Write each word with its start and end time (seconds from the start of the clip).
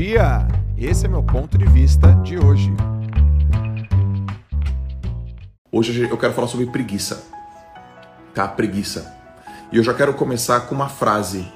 dia! 0.00 0.48
Esse 0.78 1.04
é 1.04 1.08
meu 1.10 1.22
ponto 1.22 1.58
de 1.58 1.66
vista 1.66 2.14
de 2.22 2.38
hoje. 2.38 2.72
Hoje 5.70 6.08
eu 6.08 6.16
quero 6.16 6.32
falar 6.32 6.46
sobre 6.48 6.64
preguiça. 6.64 7.22
Tá? 8.34 8.48
Preguiça. 8.48 9.14
E 9.70 9.76
eu 9.76 9.82
já 9.82 9.92
quero 9.92 10.14
começar 10.14 10.60
com 10.60 10.74
uma 10.74 10.88
frase, 10.88 11.46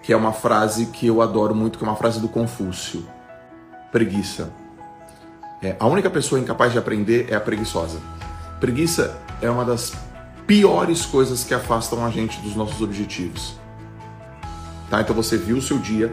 que 0.00 0.12
é 0.12 0.16
uma 0.16 0.32
frase 0.32 0.86
que 0.86 1.08
eu 1.08 1.20
adoro 1.20 1.56
muito, 1.56 1.76
que 1.76 1.84
é 1.84 1.88
uma 1.88 1.96
frase 1.96 2.20
do 2.20 2.28
Confúcio. 2.28 3.04
Preguiça. 3.90 4.52
É, 5.60 5.74
a 5.80 5.88
única 5.88 6.08
pessoa 6.08 6.40
incapaz 6.40 6.70
de 6.70 6.78
aprender 6.78 7.32
é 7.32 7.34
a 7.34 7.40
preguiçosa. 7.40 7.98
Preguiça 8.60 9.18
é 9.40 9.50
uma 9.50 9.64
das 9.64 9.92
piores 10.46 11.04
coisas 11.04 11.42
que 11.42 11.52
afastam 11.52 12.06
a 12.06 12.10
gente 12.10 12.40
dos 12.42 12.54
nossos 12.54 12.80
objetivos. 12.80 13.56
Tá? 14.88 15.00
Então 15.00 15.16
você 15.16 15.36
viu 15.36 15.56
o 15.56 15.62
seu 15.62 15.78
dia, 15.78 16.12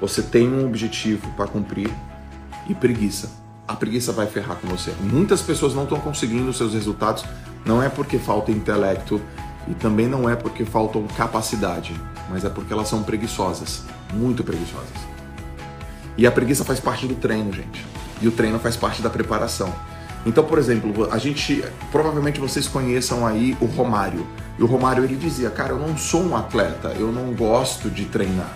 você 0.00 0.22
tem 0.22 0.48
um 0.48 0.66
objetivo 0.66 1.30
para 1.36 1.46
cumprir 1.46 1.90
e 2.68 2.74
preguiça. 2.74 3.30
A 3.68 3.76
preguiça 3.76 4.12
vai 4.12 4.26
ferrar 4.26 4.56
com 4.56 4.66
você. 4.68 4.92
Muitas 5.00 5.42
pessoas 5.42 5.74
não 5.74 5.84
estão 5.84 6.00
conseguindo 6.00 6.52
seus 6.52 6.74
resultados, 6.74 7.24
não 7.64 7.82
é 7.82 7.88
porque 7.88 8.18
falta 8.18 8.50
intelecto 8.50 9.20
e 9.68 9.74
também 9.74 10.08
não 10.08 10.28
é 10.28 10.34
porque 10.34 10.64
faltam 10.64 11.06
capacidade, 11.16 11.94
mas 12.30 12.44
é 12.44 12.48
porque 12.48 12.72
elas 12.72 12.88
são 12.88 13.02
preguiçosas, 13.02 13.84
muito 14.14 14.42
preguiçosas. 14.42 14.88
E 16.16 16.26
a 16.26 16.32
preguiça 16.32 16.64
faz 16.64 16.80
parte 16.80 17.06
do 17.06 17.14
treino, 17.14 17.52
gente. 17.52 17.84
E 18.20 18.28
o 18.28 18.32
treino 18.32 18.58
faz 18.58 18.76
parte 18.76 19.00
da 19.00 19.08
preparação. 19.08 19.72
Então, 20.26 20.44
por 20.44 20.58
exemplo, 20.58 21.08
a 21.10 21.18
gente 21.18 21.64
provavelmente 21.90 22.38
vocês 22.40 22.66
conheçam 22.66 23.26
aí 23.26 23.56
o 23.60 23.64
Romário. 23.64 24.26
E 24.58 24.62
o 24.62 24.66
Romário 24.66 25.02
ele 25.02 25.16
dizia: 25.16 25.48
"Cara, 25.48 25.70
eu 25.70 25.78
não 25.78 25.96
sou 25.96 26.22
um 26.22 26.36
atleta, 26.36 26.88
eu 26.98 27.10
não 27.10 27.32
gosto 27.32 27.88
de 27.88 28.04
treinar". 28.04 28.54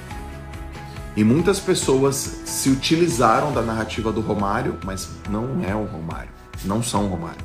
E 1.17 1.23
muitas 1.23 1.61
pessoas 1.61 2.17
se 2.45 2.69
utilizaram 2.69 3.53
da 3.53 3.63
narrativa 3.63 4.13
do 4.13 4.21
Romário, 4.21 4.77
mas 4.85 5.09
não 5.31 5.65
é 5.65 5.75
o 5.75 5.85
Romário, 5.85 6.31
não 6.65 6.83
são 6.83 7.07
o 7.07 7.09
Romário. 7.09 7.45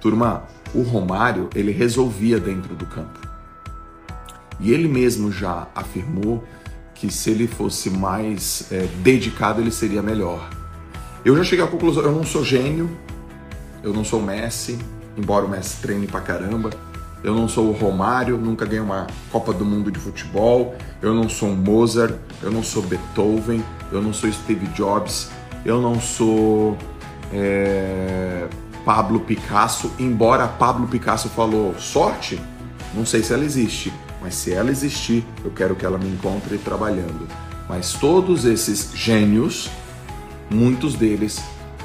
Turma, 0.00 0.44
o 0.74 0.82
Romário 0.82 1.50
ele 1.54 1.72
resolvia 1.72 2.40
dentro 2.40 2.74
do 2.74 2.86
campo. 2.86 3.20
E 4.58 4.72
ele 4.72 4.88
mesmo 4.88 5.30
já 5.30 5.66
afirmou 5.74 6.42
que 6.94 7.10
se 7.12 7.30
ele 7.30 7.46
fosse 7.46 7.90
mais 7.90 8.66
é, 8.70 8.86
dedicado 9.02 9.60
ele 9.60 9.70
seria 9.70 10.00
melhor. 10.00 10.48
Eu 11.24 11.36
já 11.36 11.44
cheguei 11.44 11.64
à 11.64 11.68
conclusão, 11.68 12.02
eu 12.02 12.12
não 12.12 12.24
sou 12.24 12.42
gênio, 12.44 12.90
eu 13.82 13.92
não 13.92 14.04
sou 14.04 14.22
Messi, 14.22 14.78
embora 15.16 15.44
o 15.44 15.48
Messi 15.48 15.82
treine 15.82 16.06
pra 16.06 16.20
caramba. 16.20 16.70
Eu 17.22 17.36
não 17.36 17.46
sou 17.46 17.68
o 17.68 17.72
Romário, 17.72 18.36
nunca 18.36 18.64
ganhei 18.64 18.80
uma 18.80 19.06
Copa 19.30 19.52
do 19.52 19.64
Mundo 19.64 19.92
de 19.92 19.98
futebol. 19.98 20.74
Eu 21.00 21.14
não 21.14 21.28
sou 21.28 21.50
um 21.50 21.54
Mozart, 21.54 22.14
eu 22.42 22.50
não 22.50 22.62
sou 22.62 22.82
Beethoven, 22.82 23.62
eu 23.92 24.02
não 24.02 24.12
sou 24.12 24.30
Steve 24.32 24.66
Jobs, 24.68 25.30
eu 25.64 25.80
não 25.80 26.00
sou 26.00 26.76
é, 27.32 28.48
Pablo 28.84 29.20
Picasso. 29.20 29.92
Embora 30.00 30.48
Pablo 30.48 30.88
Picasso 30.88 31.28
falou 31.28 31.74
sorte, 31.78 32.40
não 32.92 33.06
sei 33.06 33.22
se 33.22 33.32
ela 33.32 33.44
existe, 33.44 33.92
mas 34.20 34.34
se 34.34 34.52
ela 34.52 34.70
existir, 34.70 35.24
eu 35.44 35.50
quero 35.52 35.76
que 35.76 35.86
ela 35.86 35.98
me 35.98 36.08
encontre 36.08 36.58
trabalhando. 36.58 37.28
Mas 37.68 37.92
todos 37.92 38.44
esses 38.44 38.90
gênios, 38.94 39.70
muitos 40.50 40.94
deles 40.94 41.40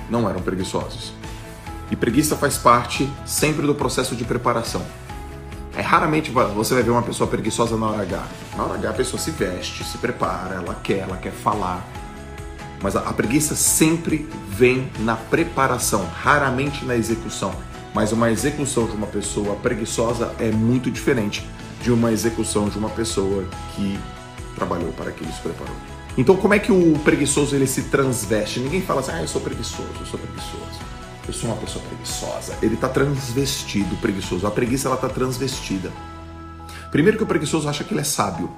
não 0.10 0.28
eram 0.28 0.42
preguiçosos. 0.42 1.14
E 1.92 1.96
preguiça 1.96 2.36
faz 2.36 2.58
parte 2.58 3.08
sempre 3.26 3.66
do 3.66 3.76
processo 3.76 4.16
de 4.16 4.26
preparação. 4.26 4.82
É 5.78 5.81
raramente 5.81 6.31
você 6.31 6.73
vai 6.73 6.81
ver 6.81 6.89
uma 6.89 7.03
pessoa 7.03 7.30
preguiçosa 7.30 7.78
na 7.78 7.86
hora 7.86 8.02
H. 8.02 8.28
Na 8.56 8.64
hora 8.64 8.73
H 8.80 8.89
a 8.89 8.94
pessoa 8.94 9.22
se 9.22 9.30
veste, 9.30 9.84
se 9.84 10.00
prepara, 10.00 10.56
ela 10.56 10.73
quer, 10.73 11.02
ela 11.02 11.17
quer 11.17 11.31
falar. 11.31 11.88
Mas 12.81 12.95
a, 12.95 13.02
a 13.02 13.14
preguiça 13.14 13.53
sempre 13.53 14.28
vem 14.50 14.92
na 15.02 15.16
preparação, 15.16 16.03
raramente 16.08 16.84
na 16.84 16.95
execução. 16.95 17.53
Mas 17.94 18.11
uma 18.11 18.31
execução 18.31 18.88
de 18.88 18.94
uma 18.94 19.06
pessoa 19.06 19.56
preguiçosa 19.57 20.34
é 20.40 20.50
muito 20.50 20.90
diferente 20.90 21.47
de 21.84 21.91
uma 21.91 22.12
execução 22.12 22.69
de 22.69 22.78
uma 22.79 22.90
pessoa 22.90 23.46
que 23.75 24.00
trabalhou 24.56 24.91
para 24.94 25.09
aquilo, 25.09 25.31
se 25.31 25.41
preparou. 25.41 25.75
Então, 26.18 26.35
como 26.35 26.56
é 26.56 26.59
que 26.59 26.72
o 26.72 26.97
preguiçoso 27.03 27.56
ele 27.56 27.68
se 27.68 27.84
transveste? 27.84 28.59
Ninguém 28.59 28.81
fala 28.81 29.02
assim, 29.02 29.12
ah, 29.12 29.22
eu 29.22 29.28
sou 29.28 29.41
preguiçoso, 29.41 29.90
eu 30.00 30.06
sou 30.07 30.19
preguiçoso 30.19 30.97
eu 31.28 31.34
sou 31.34 31.50
uma 31.50 31.60
pessoa 31.60 31.84
preguiçosa. 31.86 32.56
Ele 32.62 32.76
está 32.76 32.88
transvestido, 32.88 33.96
preguiçoso. 33.98 34.48
A 34.48 34.52
preguiça 34.52 34.88
ela 34.88 34.96
está 34.96 35.10
transvestida. 35.10 35.92
Primeiro 36.90 37.18
que 37.18 37.24
o 37.24 37.28
preguiçoso 37.28 37.68
acha 37.68 37.84
que 37.84 37.94
ele 37.94 38.02
é 38.02 38.06
sábio. 38.06 38.50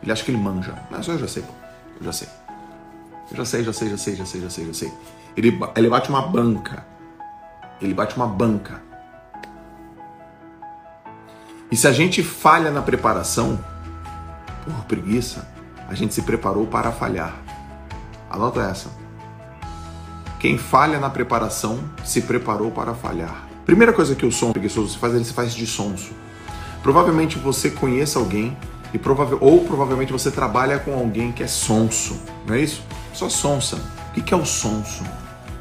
Ele 0.00 0.12
acha 0.12 0.22
que 0.22 0.30
ele 0.30 0.38
manja. 0.38 0.74
Mas 0.90 1.08
eu 1.08 1.18
já 1.18 1.26
sei, 1.26 1.44
eu 1.98 2.04
já 2.04 2.12
sei. 2.12 2.28
Eu 3.30 3.36
já 3.36 3.44
sei, 3.44 3.64
já 3.64 3.72
sei, 3.72 3.90
já 3.90 3.96
sei, 3.96 4.16
já 4.16 4.24
sei, 4.24 4.40
já 4.40 4.50
sei, 4.50 4.66
já 4.66 4.74
sei. 4.74 4.92
Ele, 5.36 5.58
ele 5.76 5.88
bate 5.90 6.08
uma 6.08 6.22
banca. 6.22 6.86
Ele 7.80 7.92
bate 7.92 8.16
uma 8.16 8.26
banca. 8.26 8.80
E 11.70 11.76
se 11.76 11.86
a 11.86 11.92
gente 11.92 12.22
falha 12.22 12.70
na 12.70 12.80
preparação, 12.80 13.62
por 14.64 14.84
preguiça, 14.84 15.46
a 15.88 15.94
gente 15.94 16.14
se 16.14 16.22
preparou 16.22 16.66
para 16.66 16.92
falhar. 16.92 17.36
Anota 18.30 18.62
essa. 18.62 18.88
Quem 20.38 20.56
falha 20.56 21.00
na 21.00 21.10
preparação 21.10 21.80
se 22.04 22.22
preparou 22.22 22.70
para 22.70 22.94
falhar. 22.94 23.48
Primeira 23.66 23.92
coisa 23.92 24.14
que 24.14 24.24
o 24.24 24.30
som 24.30 24.52
preguiçoso 24.52 24.90
se 24.90 24.98
faz, 24.98 25.12
ele 25.12 25.24
se 25.24 25.32
faz 25.32 25.52
de 25.52 25.66
sonso. 25.66 26.12
Provavelmente 26.80 27.36
você 27.38 27.70
conheça 27.70 28.20
alguém 28.20 28.56
e 28.94 28.98
provável, 28.98 29.38
ou 29.40 29.64
provavelmente 29.64 30.12
você 30.12 30.30
trabalha 30.30 30.78
com 30.78 30.94
alguém 30.94 31.32
que 31.32 31.42
é 31.42 31.48
sonso, 31.48 32.22
não 32.46 32.54
é 32.54 32.60
isso? 32.60 32.82
Só 33.12 33.28
sonsa. 33.28 33.78
O 34.16 34.22
que 34.22 34.32
é 34.32 34.36
o 34.36 34.46
sonso? 34.46 35.02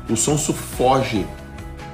O 0.07 0.15
sonso 0.15 0.53
foge, 0.53 1.25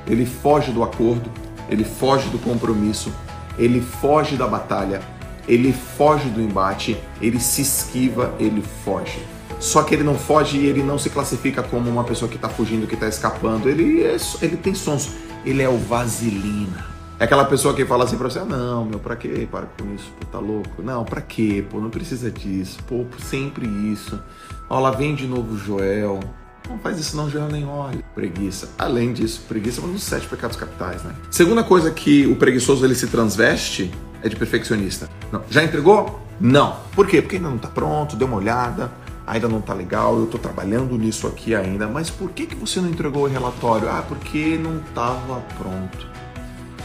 ele 0.06 0.26
foge 0.26 0.72
do 0.74 0.84
acordo, 0.84 1.32
ele 1.70 1.86
foge 1.86 2.28
do 2.30 2.38
compromisso, 2.38 3.14
ele 3.58 3.80
foge 3.80 4.36
da 4.36 4.46
batalha, 4.46 5.02
ele 5.48 5.72
foge 5.72 6.30
do 6.30 6.42
embate, 6.42 6.98
ele 7.22 7.40
se 7.40 7.62
esquiva, 7.62 8.36
ele 8.40 8.62
foge. 8.84 9.20
Só 9.64 9.82
que 9.82 9.96
ele 9.96 10.04
não 10.04 10.16
foge 10.16 10.58
e 10.58 10.66
ele 10.66 10.84
não 10.84 11.00
se 11.00 11.10
classifica 11.10 11.64
como 11.64 11.90
uma 11.90 12.04
pessoa 12.04 12.28
que 12.28 12.36
está 12.36 12.50
fugindo, 12.50 12.86
que 12.86 12.96
está 12.96 13.08
escapando. 13.08 13.70
Ele, 13.70 14.04
é, 14.04 14.18
ele 14.42 14.58
tem 14.58 14.76
sons. 14.76 15.12
Ele 15.46 15.64
é 15.64 15.70
o 15.70 15.78
vaselina. 15.78 16.86
É 17.18 17.24
aquela 17.24 17.46
pessoa 17.46 17.74
que 17.74 17.86
fala 17.86 18.04
assim 18.04 18.18
pra 18.18 18.30
você: 18.30 18.40
ah, 18.40 18.46
não, 18.46 18.84
meu, 18.84 19.00
pra 19.00 19.16
quê? 19.16 19.48
Para 19.50 19.66
com 19.68 19.96
isso, 19.96 20.12
pô, 20.20 20.26
tá 20.26 20.38
louco? 20.38 20.84
Não, 20.84 21.06
pra 21.06 21.22
quê? 21.22 21.64
Pô, 21.70 21.80
não 21.80 21.90
precisa 21.90 22.30
disso. 22.30 22.78
Pô, 22.86 23.06
sempre 23.20 23.66
isso. 23.66 24.22
Ó, 24.70 24.82
lá 24.82 24.92
vem 24.92 25.16
de 25.16 25.26
novo 25.26 25.58
Joel. 25.58 26.20
Não 26.68 26.78
faz 26.80 27.00
isso 27.00 27.16
não, 27.16 27.30
Joel, 27.30 27.48
nem 27.48 27.66
olha. 27.66 28.04
Preguiça. 28.14 28.70
Além 28.78 29.14
disso, 29.14 29.46
preguiça 29.48 29.80
é 29.80 29.86
um 29.86 29.94
dos 29.94 30.04
sete 30.04 30.28
pecados 30.28 30.58
capitais, 30.58 31.04
né? 31.04 31.16
Segunda 31.32 31.64
coisa 31.64 31.90
que 31.90 32.28
o 32.28 32.36
preguiçoso 32.36 32.86
ele 32.86 32.96
se 32.96 33.08
transveste 33.08 33.90
é 34.22 34.28
de 34.28 34.36
perfeccionista. 34.36 35.10
Não. 35.32 35.42
Já 35.50 35.64
entregou? 35.64 36.20
Não. 36.38 36.76
Por 36.94 37.08
quê? 37.08 37.22
Porque 37.22 37.38
ainda 37.38 37.50
não 37.50 37.58
tá 37.58 37.70
pronto, 37.70 38.18
deu 38.18 38.28
uma 38.28 38.36
olhada 38.36 38.92
ainda 39.26 39.48
não 39.48 39.60
está 39.60 39.74
legal, 39.74 40.18
eu 40.18 40.26
estou 40.26 40.40
trabalhando 40.40 40.98
nisso 40.98 41.28
aqui 41.28 41.56
ainda, 41.56 41.88
mas 41.88 42.10
por 42.10 42.32
que, 42.32 42.46
que 42.46 42.56
você 42.56 42.80
não 42.80 42.90
entregou 42.90 43.24
o 43.24 43.28
relatório? 43.28 43.90
Ah, 43.90 44.04
porque 44.08 44.58
não 44.58 44.78
estava 44.78 45.42
pronto. 45.58 46.14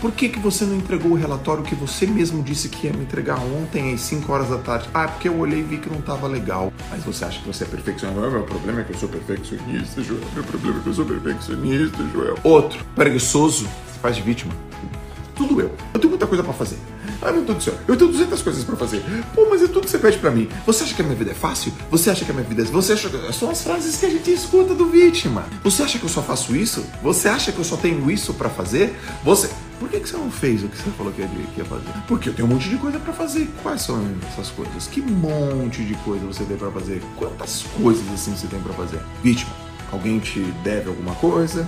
Por 0.00 0.12
que, 0.12 0.28
que 0.28 0.38
você 0.38 0.64
não 0.64 0.76
entregou 0.76 1.10
o 1.10 1.14
relatório 1.16 1.64
que 1.64 1.74
você 1.74 2.06
mesmo 2.06 2.40
disse 2.40 2.68
que 2.68 2.86
ia 2.86 2.92
me 2.92 3.02
entregar 3.02 3.40
ontem 3.40 3.92
às 3.92 4.00
5 4.02 4.32
horas 4.32 4.48
da 4.48 4.58
tarde? 4.58 4.88
Ah, 4.94 5.08
porque 5.08 5.28
eu 5.28 5.36
olhei 5.36 5.58
e 5.58 5.62
vi 5.64 5.78
que 5.78 5.90
não 5.90 5.98
estava 5.98 6.28
legal. 6.28 6.72
Mas 6.88 7.02
você 7.02 7.24
acha 7.24 7.40
que 7.40 7.46
você 7.48 7.64
é 7.64 7.66
perfeccionista? 7.66 8.20
Não, 8.20 8.30
meu 8.30 8.44
problema 8.44 8.80
é 8.80 8.84
que 8.84 8.92
eu 8.92 8.96
sou 8.96 9.08
perfeccionista, 9.08 10.00
Joel. 10.00 10.20
Meu 10.34 10.44
problema 10.44 10.78
é 10.78 10.82
que 10.82 10.88
eu 10.88 10.94
sou 10.94 11.04
perfeccionista, 11.04 11.98
Joel. 12.14 12.36
Outro, 12.44 12.84
preguiçoso, 12.94 13.64
se 13.92 13.98
faz 14.00 14.14
de 14.14 14.22
vítima. 14.22 14.54
Tudo 15.38 15.60
eu. 15.60 15.70
Eu 15.94 16.00
tenho 16.00 16.10
muita 16.10 16.26
coisa 16.26 16.42
para 16.42 16.52
fazer. 16.52 16.76
Ai 17.22 17.32
meu 17.32 17.42
Deus 17.42 17.58
do 17.58 17.64
céu, 17.64 17.74
eu 17.88 17.96
tenho 17.96 18.10
200 18.10 18.42
coisas 18.42 18.64
para 18.64 18.76
fazer. 18.76 19.02
Pô, 19.34 19.46
mas 19.48 19.62
é 19.62 19.66
tudo 19.66 19.82
que 19.82 19.90
você 19.90 19.98
pede 19.98 20.18
para 20.18 20.30
mim. 20.30 20.48
Você 20.66 20.84
acha 20.84 20.94
que 20.94 21.00
a 21.00 21.04
minha 21.04 21.16
vida 21.16 21.30
é 21.30 21.34
fácil? 21.34 21.72
Você 21.90 22.10
acha 22.10 22.24
que 22.24 22.30
a 22.30 22.34
minha 22.34 22.46
vida 22.46 22.62
é. 22.62 22.64
Você 22.66 22.92
acha 22.92 23.08
que. 23.08 23.32
São 23.32 23.50
as 23.50 23.62
frases 23.62 23.96
que 23.96 24.06
a 24.06 24.10
gente 24.10 24.30
escuta 24.32 24.74
do 24.74 24.86
vítima. 24.86 25.46
Você 25.62 25.82
acha 25.82 25.98
que 25.98 26.04
eu 26.04 26.08
só 26.08 26.22
faço 26.22 26.54
isso? 26.54 26.84
Você 27.02 27.28
acha 27.28 27.52
que 27.52 27.58
eu 27.58 27.64
só 27.64 27.76
tenho 27.76 28.10
isso 28.10 28.34
para 28.34 28.50
fazer? 28.50 28.98
Você. 29.24 29.48
Por 29.78 29.88
que, 29.88 30.00
que 30.00 30.08
você 30.08 30.16
não 30.16 30.28
fez 30.28 30.64
o 30.64 30.68
que 30.68 30.76
você 30.76 30.90
falou 30.90 31.12
que 31.12 31.22
ia 31.22 31.64
fazer? 31.64 31.84
Porque 32.08 32.28
eu 32.28 32.34
tenho 32.34 32.48
um 32.48 32.50
monte 32.50 32.68
de 32.68 32.76
coisa 32.76 32.98
para 32.98 33.12
fazer. 33.12 33.48
Quais 33.62 33.82
são 33.82 34.04
essas 34.32 34.50
coisas? 34.50 34.88
Que 34.88 35.00
monte 35.00 35.84
de 35.84 35.94
coisa 35.96 36.26
você 36.26 36.42
tem 36.44 36.56
para 36.56 36.70
fazer? 36.70 37.00
Quantas 37.16 37.64
coisas 37.80 38.04
assim 38.12 38.34
você 38.34 38.48
tem 38.48 38.60
para 38.60 38.72
fazer? 38.72 39.00
Vítima. 39.22 39.52
Alguém 39.92 40.18
te 40.18 40.40
deve 40.64 40.88
alguma 40.88 41.14
coisa? 41.14 41.66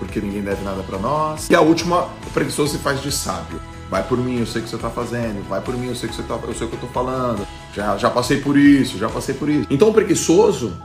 Porque 0.00 0.20
ninguém 0.20 0.42
deve 0.42 0.64
nada 0.64 0.82
para 0.82 0.98
nós. 0.98 1.48
E 1.48 1.54
a 1.54 1.60
última, 1.60 2.04
o 2.26 2.30
preguiçoso 2.34 2.72
se 2.72 2.78
faz 2.78 3.00
de 3.00 3.12
sábio. 3.12 3.60
Vai 3.88 4.02
por 4.02 4.18
mim, 4.18 4.38
eu 4.38 4.46
sei 4.46 4.60
o 4.60 4.64
que 4.64 4.70
você 4.70 4.76
está 4.76 4.90
fazendo. 4.90 5.46
Vai 5.48 5.60
por 5.60 5.76
mim, 5.76 5.88
eu 5.88 5.94
sei 5.94 6.08
que 6.08 6.14
você 6.14 6.22
tá, 6.22 6.34
eu 6.34 6.54
sei 6.54 6.66
o 6.66 6.70
que 6.70 6.76
eu 6.76 6.78
estou 6.78 6.90
falando. 6.90 7.46
Já, 7.74 7.96
já 7.96 8.08
passei 8.08 8.40
por 8.40 8.56
isso, 8.56 8.96
já 8.98 9.08
passei 9.08 9.34
por 9.34 9.48
isso. 9.48 9.66
Então 9.70 9.90
o 9.90 9.92
preguiçoso, 9.92 10.80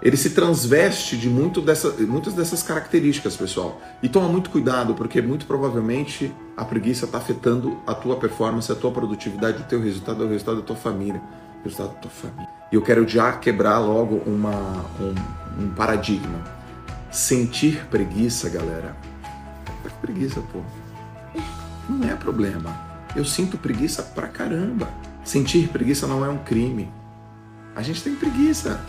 ele 0.00 0.16
se 0.16 0.30
transveste 0.30 1.16
de 1.16 1.28
muito 1.28 1.60
dessa, 1.60 1.90
muitas 2.06 2.32
dessas 2.32 2.62
características, 2.62 3.36
pessoal. 3.36 3.80
E 4.02 4.08
toma 4.08 4.28
muito 4.28 4.50
cuidado, 4.50 4.94
porque 4.94 5.20
muito 5.20 5.46
provavelmente 5.46 6.32
a 6.56 6.64
preguiça 6.64 7.06
está 7.06 7.18
afetando 7.18 7.76
a 7.86 7.94
tua 7.94 8.16
performance, 8.16 8.70
a 8.70 8.74
tua 8.76 8.92
produtividade, 8.92 9.62
o 9.62 9.64
teu 9.64 9.80
resultado, 9.80 10.24
o 10.24 10.28
resultado 10.28 10.60
da 10.60 10.62
tua 10.62 10.76
família. 10.76 11.20
O 11.60 11.64
resultado 11.64 11.94
da 11.94 12.00
tua 12.00 12.10
família. 12.10 12.48
E 12.70 12.76
eu 12.76 12.82
quero 12.82 13.06
já 13.08 13.32
quebrar 13.32 13.78
logo 13.78 14.22
uma, 14.26 14.84
um, 15.00 15.64
um 15.64 15.68
paradigma. 15.70 16.38
Sentir 17.14 17.86
preguiça, 17.86 18.48
galera. 18.48 18.96
Tá 19.64 19.72
com 19.84 20.00
preguiça, 20.04 20.42
pô. 20.52 20.58
Não 21.88 22.10
é 22.10 22.16
problema. 22.16 22.76
Eu 23.14 23.24
sinto 23.24 23.56
preguiça 23.56 24.02
pra 24.02 24.26
caramba. 24.26 24.88
Sentir 25.22 25.68
preguiça 25.68 26.08
não 26.08 26.24
é 26.24 26.28
um 26.28 26.38
crime. 26.38 26.90
A 27.76 27.82
gente 27.82 28.02
tem 28.02 28.16
preguiça. 28.16 28.80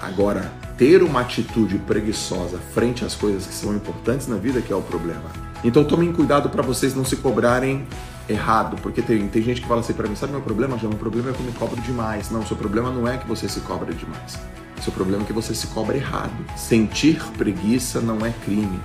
Agora, 0.00 0.50
ter 0.78 1.02
uma 1.02 1.20
atitude 1.20 1.76
preguiçosa 1.80 2.56
frente 2.72 3.04
às 3.04 3.14
coisas 3.14 3.46
que 3.46 3.52
são 3.52 3.76
importantes 3.76 4.26
na 4.26 4.36
vida 4.36 4.62
que 4.62 4.72
é 4.72 4.76
o 4.76 4.80
problema. 4.80 5.30
Então 5.62 5.84
tomem 5.84 6.10
cuidado 6.14 6.48
para 6.48 6.62
vocês 6.62 6.94
não 6.94 7.04
se 7.04 7.16
cobrarem 7.16 7.86
errado, 8.26 8.80
porque 8.80 9.02
tem, 9.02 9.28
tem 9.28 9.42
gente 9.42 9.60
que 9.60 9.68
fala 9.68 9.80
assim 9.80 9.92
para 9.92 10.08
mim, 10.08 10.16
sabe 10.16 10.32
meu 10.32 10.40
problema, 10.40 10.78
já 10.78 10.88
Meu 10.88 10.96
problema 10.96 11.28
é 11.28 11.34
que 11.34 11.40
eu 11.40 11.46
me 11.46 11.52
cobro 11.52 11.78
demais. 11.82 12.30
Não, 12.30 12.44
seu 12.46 12.56
problema 12.56 12.90
não 12.90 13.06
é 13.06 13.18
que 13.18 13.28
você 13.28 13.46
se 13.50 13.60
cobra 13.60 13.92
demais. 13.92 14.38
Seu 14.82 14.92
problema 14.92 15.22
é 15.22 15.26
que 15.26 15.32
você 15.32 15.54
se 15.54 15.66
cobra 15.68 15.96
errado. 15.96 16.32
Sentir 16.56 17.22
preguiça 17.36 18.00
não 18.00 18.24
é 18.24 18.32
crime. 18.44 18.80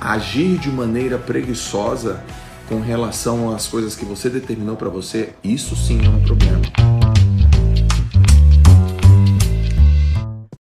Agir 0.00 0.58
de 0.58 0.70
maneira 0.70 1.18
preguiçosa 1.18 2.22
com 2.68 2.80
relação 2.80 3.54
às 3.54 3.66
coisas 3.66 3.94
que 3.94 4.04
você 4.04 4.30
determinou 4.30 4.76
para 4.76 4.88
você, 4.88 5.30
isso 5.44 5.76
sim 5.76 6.04
é 6.04 6.08
um 6.08 6.22
problema. 6.22 6.91